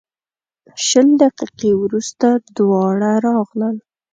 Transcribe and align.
شل 0.85 1.07
دقیقې 1.23 1.71
وروسته 1.81 2.27
دواړه 2.57 3.11
راغلل. 3.27 3.75